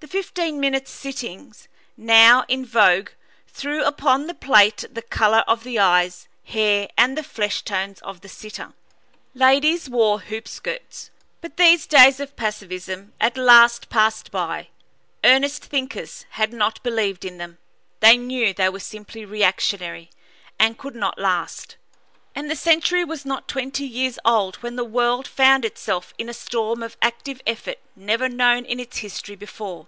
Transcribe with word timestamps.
The 0.00 0.08
fifteen 0.22 0.58
minutes' 0.58 0.90
sittings 0.90 1.68
now 1.94 2.46
in 2.48 2.64
vogue 2.64 3.10
threw 3.46 3.84
upon 3.84 4.26
the 4.26 4.34
plate 4.34 4.84
the 4.90 5.02
color 5.02 5.44
of 5.46 5.62
the 5.62 5.78
eyes, 5.78 6.26
hair, 6.46 6.88
and 6.96 7.16
the 7.18 7.22
flesh 7.22 7.60
tones 7.62 8.00
of 8.00 8.22
the 8.22 8.28
sitter. 8.28 8.72
Ladies 9.34 9.90
wore 9.90 10.20
hoop 10.20 10.48
skirts. 10.48 11.10
But 11.42 11.58
these 11.58 11.86
days 11.86 12.18
of 12.18 12.34
passivism 12.34 13.12
at 13.20 13.36
last 13.36 13.90
passed 13.90 14.30
by; 14.30 14.68
earnest 15.22 15.66
thinkers 15.66 16.24
had 16.30 16.50
not 16.54 16.82
believed 16.82 17.24
in 17.26 17.36
them; 17.36 17.58
they 18.00 18.16
knew 18.16 18.52
they 18.54 18.70
were 18.70 18.80
simply 18.80 19.26
reactionary, 19.26 20.08
and 20.58 20.78
could 20.78 20.96
not 20.96 21.18
last; 21.18 21.76
and 22.34 22.50
the 22.50 22.56
century 22.56 23.04
was 23.04 23.24
not 23.26 23.48
twenty 23.48 23.84
years 23.84 24.18
old 24.24 24.56
when 24.56 24.76
the 24.76 24.84
world 24.84 25.26
found 25.28 25.64
itself 25.64 26.14
in 26.16 26.28
a 26.28 26.32
storm 26.34 26.82
of 26.82 26.96
active 27.02 27.42
effort 27.46 27.78
never 27.94 28.28
known 28.28 28.64
in 28.64 28.80
its 28.80 28.98
history 28.98 29.36
before. 29.36 29.86